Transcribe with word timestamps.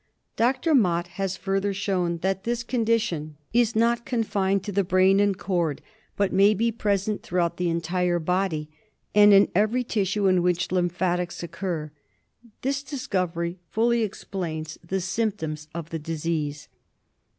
Dr. 0.35 0.73
Mott 0.73 1.09
has 1.19 1.37
further 1.37 1.75
shown 1.75 2.17
that 2.23 2.43
this 2.43 2.63
condition 2.63 3.37
is 3.53 3.75
not 3.75 4.03
confined 4.03 4.63
to 4.63 4.73
tbe 4.73 4.87
brain 4.87 5.19
and 5.19 5.37
cord, 5.37 5.79
but 6.17 6.33
may 6.33 6.55
be 6.55 6.71
present 6.71 7.21
throughout 7.21 7.57
the 7.57 7.69
entire 7.69 8.17
body, 8.17 8.67
and 9.13 9.31
in 9.31 9.51
every 9.53 9.83
tissue 9.83 10.25
in 10.25 10.41
which 10.41 10.71
lymphatics 10.71 11.43
occur. 11.43 11.91
This 12.63 12.81
discovery 12.81 13.59
fully 13.69 14.01
explains 14.01 14.79
the 14.83 15.01
symptoms 15.01 15.67
of 15.75 15.91
the 15.91 15.99
disease. 15.99 16.67